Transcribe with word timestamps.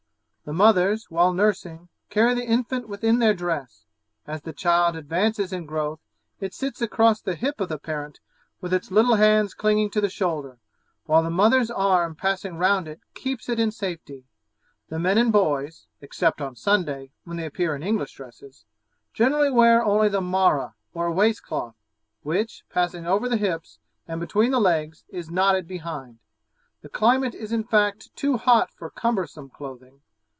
The 0.43 0.53
mothers, 0.53 1.09
while 1.09 1.31
nursing, 1.31 1.87
carry 2.09 2.33
the 2.33 2.43
infant 2.43 2.89
within 2.89 3.19
their 3.19 3.33
dress; 3.33 3.85
as 4.27 4.41
the 4.41 4.51
child 4.51 4.97
advances 4.97 5.53
in 5.53 5.65
growth 5.65 6.01
it 6.41 6.53
sits 6.53 6.81
across 6.81 7.21
the 7.21 7.35
hip 7.35 7.61
of 7.61 7.69
the 7.69 7.77
parent 7.77 8.19
with 8.59 8.73
its 8.73 8.91
little 8.91 9.15
hands 9.15 9.53
clinging 9.53 9.89
to 9.91 10.01
the 10.01 10.09
shoulder, 10.09 10.59
while 11.05 11.23
the 11.23 11.29
mother's 11.29 11.71
arm 11.71 12.15
passing 12.15 12.57
round 12.57 12.89
it 12.89 12.99
keeps 13.13 13.47
it 13.47 13.61
in 13.61 13.71
safety. 13.71 14.25
The 14.89 14.99
men 14.99 15.17
and 15.17 15.31
boys, 15.31 15.87
except 16.01 16.41
on 16.41 16.57
Sunday, 16.57 17.11
when 17.23 17.37
they 17.37 17.45
appear 17.45 17.73
in 17.73 17.83
English 17.83 18.15
dresses, 18.15 18.65
generally 19.13 19.51
wear 19.51 19.85
only 19.85 20.09
the 20.09 20.21
mara, 20.21 20.75
or 20.93 21.09
waist 21.11 21.43
cloth, 21.43 21.75
which, 22.23 22.65
passing 22.69 23.05
over 23.05 23.29
the 23.29 23.37
hips, 23.37 23.79
and 24.05 24.19
between 24.19 24.51
the 24.51 24.59
legs, 24.59 25.05
is 25.07 25.29
knotted 25.31 25.65
behind; 25.65 26.19
the 26.81 26.89
climate 26.89 27.35
is 27.35 27.53
in 27.53 27.63
fact 27.63 28.13
too 28.17 28.35
hot 28.35 28.69
for 28.73 28.89
cumbersome 28.89 29.47
clothing. 29.49 30.01